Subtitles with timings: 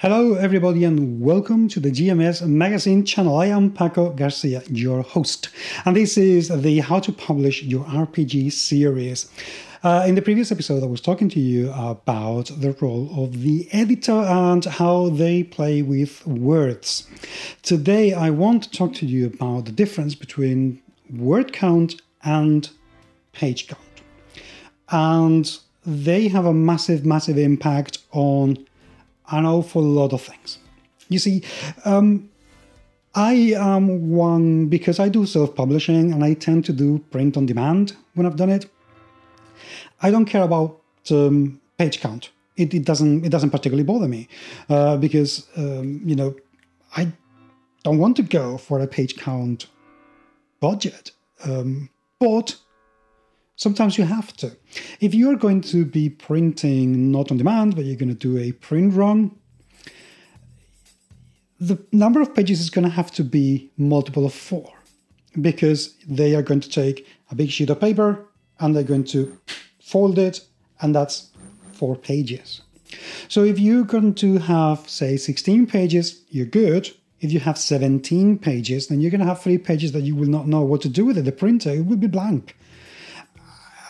[0.00, 3.38] Hello, everybody, and welcome to the GMS Magazine channel.
[3.38, 5.48] I am Paco Garcia, your host,
[5.86, 9.30] and this is the How to Publish Your RPG series.
[9.82, 13.70] Uh, in the previous episode, I was talking to you about the role of the
[13.72, 17.08] editor and how they play with words.
[17.62, 22.68] Today, I want to talk to you about the difference between word count and
[23.32, 23.80] page count.
[24.90, 28.65] And they have a massive, massive impact on
[29.30, 30.58] an awful lot of things.
[31.08, 31.42] You see,
[31.84, 32.28] um,
[33.14, 37.46] I am one because I do self publishing and I tend to do print on
[37.46, 38.66] demand when I've done it.
[40.02, 42.30] I don't care about um, page count.
[42.56, 44.28] It, it, doesn't it doesn't particularly bother me
[44.68, 46.34] uh, because um, you know
[46.96, 47.12] I
[47.84, 49.66] don't want to go for a page count
[50.60, 51.12] budget,
[51.44, 52.56] um, but
[53.56, 54.54] Sometimes you have to.
[55.00, 58.52] If you're going to be printing not on demand, but you're going to do a
[58.52, 59.34] print run,
[61.58, 64.70] the number of pages is going to have to be multiple of four
[65.40, 68.26] because they are going to take a big sheet of paper
[68.60, 69.38] and they're going to
[69.80, 70.40] fold it,
[70.80, 71.30] and that's
[71.72, 72.60] four pages.
[73.28, 76.90] So if you're going to have, say, 16 pages, you're good.
[77.20, 80.28] If you have 17 pages, then you're going to have three pages that you will
[80.28, 81.24] not know what to do with it.
[81.24, 82.56] The printer it will be blank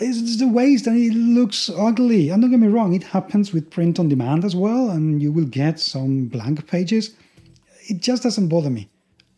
[0.00, 2.30] it's the waste and it looks ugly.
[2.30, 5.32] And don't get me wrong, it happens with print on demand as well, and you
[5.32, 7.14] will get some blank pages.
[7.88, 8.88] It just doesn't bother me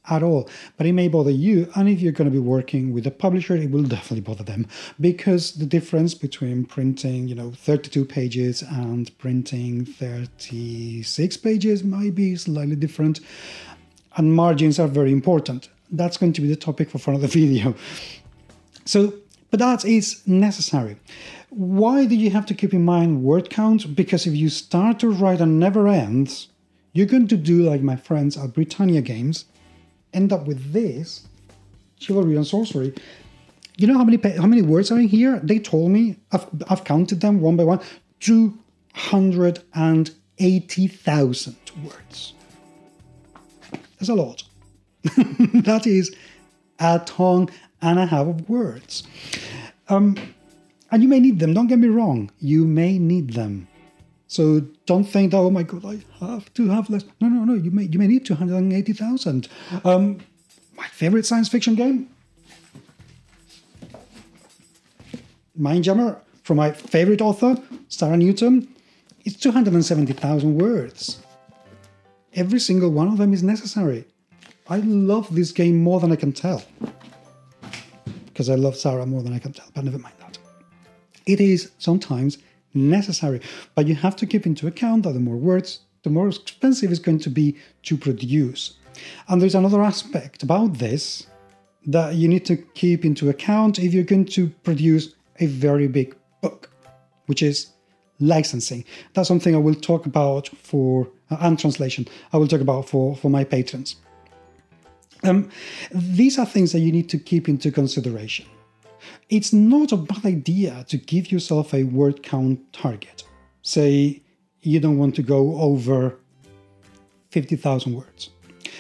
[0.08, 1.70] at all, but it may bother you.
[1.75, 4.66] And if you're going to be working with a publisher, it will definitely bother them
[4.98, 12.34] because the difference between printing, you know, 32 pages and printing 36 pages might be
[12.36, 13.20] slightly different.
[14.16, 15.69] And margins are very important.
[15.92, 17.75] That's going to be the topic for another video.
[18.84, 19.14] So
[19.51, 20.97] but that is necessary.
[21.51, 23.95] Why do you have to keep in mind word count?
[23.95, 26.48] Because if you start to write and never ends,
[26.93, 29.45] you're going to do like my friends at Britannia Games,
[30.12, 31.27] end up with this
[31.98, 32.95] chivalry and sorcery.
[33.77, 35.41] You know how many how many words are in here?
[35.43, 37.81] They told me I've I've counted them one by one.
[38.19, 38.59] Two
[38.93, 42.34] hundred and eighty thousand words.
[43.99, 44.43] That's a lot.
[45.03, 46.15] that is
[46.78, 47.49] a ton
[47.82, 49.02] and a half of words.
[49.88, 50.16] Um,
[50.91, 53.68] and you may need them, don't get me wrong, you may need them.
[54.26, 57.04] So don't think that, oh my God, I have to have less.
[57.20, 59.48] No, no, no, you may, you may need 280,000.
[59.84, 60.18] Um,
[60.76, 62.08] my favorite science fiction game,
[65.58, 67.56] Mindjammer, from my favorite author,
[67.88, 68.68] Sarah Newton,
[69.24, 71.20] it's 270,000 words.
[72.34, 74.04] Every single one of them is necessary.
[74.68, 76.62] I love this game more than I can tell
[78.41, 80.39] because I love Sarah more than I can tell, but never mind that.
[81.27, 82.39] It is sometimes
[82.73, 83.43] necessary,
[83.75, 86.99] but you have to keep into account that the more words, the more expensive it's
[86.99, 88.78] going to be to produce.
[89.28, 91.27] And there's another aspect about this
[91.84, 96.17] that you need to keep into account if you're going to produce a very big
[96.41, 96.71] book,
[97.27, 97.75] which is
[98.21, 98.87] licensing.
[99.12, 102.09] That's something I will talk about for uh, and translation.
[102.33, 103.97] I will talk about for for my patrons.
[105.22, 105.50] Um,
[105.92, 108.47] these are things that you need to keep into consideration.
[109.28, 113.25] It's not a bad idea to give yourself a word count target.
[113.62, 114.22] Say
[114.62, 116.19] you don't want to go over
[117.30, 118.30] 50,000 words.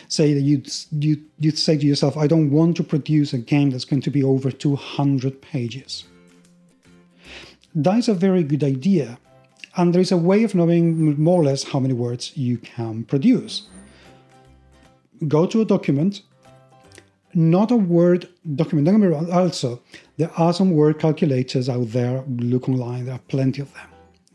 [0.08, 3.70] Say that you'd, you, you'd say to yourself, I don't want to produce a game
[3.70, 6.04] that's going to be over 200 pages.
[7.74, 9.18] That is a very good idea,
[9.76, 13.04] and there is a way of knowing more or less how many words you can
[13.04, 13.68] produce.
[15.28, 16.22] Go to a document
[17.34, 18.86] not a word document.
[18.86, 19.30] Don't get me wrong.
[19.30, 19.80] Also,
[20.16, 22.24] there are some word calculators out there.
[22.28, 23.88] Look online, there are plenty of them.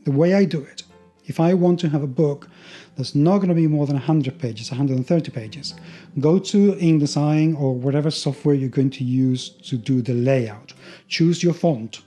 [0.05, 0.83] The way I do it,
[1.25, 2.49] if I want to have a book
[2.95, 5.73] that's not going to be more than 100 pages, 130 pages,
[6.19, 10.73] go to InDesign or whatever software you're going to use to do the layout.
[11.07, 12.01] Choose your font.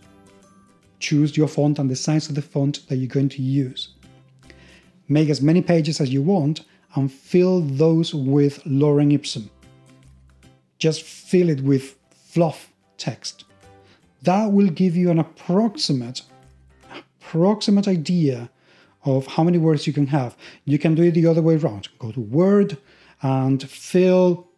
[1.00, 3.90] Choose your font and the size of the font that you're going to use.
[5.08, 6.62] Make as many pages as you want
[6.94, 9.50] and fill those with lorem ipsum
[10.78, 13.44] just fill it with fluff text.
[14.22, 16.22] That will give you an approximate,
[17.20, 18.50] approximate idea
[19.04, 20.36] of how many words you can have.
[20.64, 21.88] You can do it the other way around.
[21.98, 22.78] Go to Word
[23.22, 24.48] and fill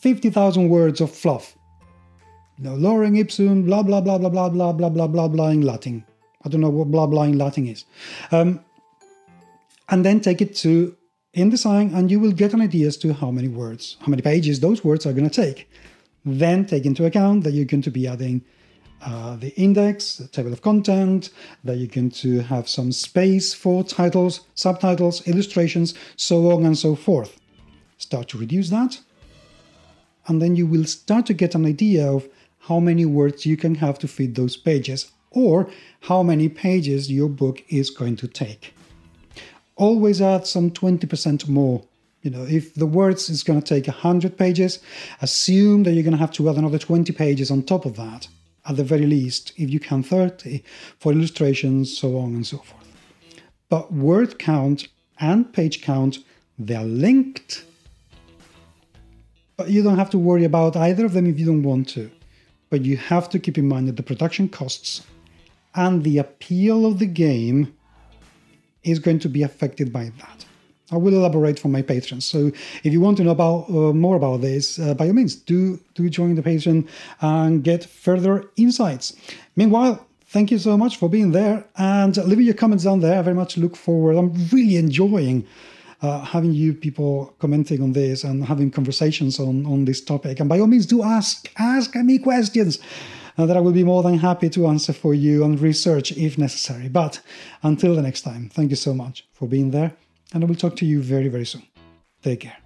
[0.00, 1.56] 50,000 words of fluff.
[2.58, 6.04] No lorem ipsum, blah, blah, blah, blah, blah, blah, blah, blah, blah, blah in Latin.
[6.44, 7.84] I don't know what blah, blah in Latin is.
[8.30, 8.60] Um,
[9.88, 10.95] and then take it to
[11.36, 14.60] InDesign and you will get an idea as to how many words, how many pages
[14.60, 15.70] those words are going to take.
[16.24, 18.42] Then take into account that you're going to be adding
[19.02, 21.30] uh, the index, the table of content,
[21.62, 26.94] that you're going to have some space for titles, subtitles, illustrations, so on and so
[26.94, 27.38] forth.
[27.98, 28.98] Start to reduce that,
[30.26, 32.28] and then you will start to get an idea of
[32.60, 35.68] how many words you can have to fit those pages, or
[36.00, 38.74] how many pages your book is going to take.
[39.76, 41.84] Always add some 20% more
[42.26, 44.80] you know, if the words is going to take 100 pages,
[45.22, 48.26] assume that you're going to have to add another 20 pages on top of that,
[48.68, 50.64] at the very least, if you can 30,
[50.98, 52.88] for illustrations, so on and so forth.
[53.68, 54.88] But word count
[55.20, 56.18] and page count,
[56.58, 57.64] they're linked.
[59.56, 62.10] But you don't have to worry about either of them if you don't want to.
[62.70, 65.06] But you have to keep in mind that the production costs
[65.76, 67.75] and the appeal of the game
[68.86, 70.46] is going to be affected by that.
[70.92, 72.24] I will elaborate for my patrons.
[72.24, 72.52] So
[72.84, 75.80] if you want to know about uh, more about this, uh, by all means, do
[75.94, 76.86] do join the Patreon
[77.20, 79.16] and get further insights.
[79.56, 83.18] Meanwhile, thank you so much for being there and leaving your comments down there.
[83.18, 84.16] I very much look forward.
[84.16, 85.44] I'm really enjoying
[86.02, 90.38] uh, having you people commenting on this and having conversations on on this topic.
[90.38, 92.78] And by all means, do ask ask me questions.
[93.38, 96.38] Uh, that I will be more than happy to answer for you and research if
[96.38, 96.88] necessary.
[96.88, 97.20] But
[97.62, 99.92] until the next time, thank you so much for being there
[100.32, 101.62] and I will talk to you very, very soon.
[102.22, 102.65] Take care.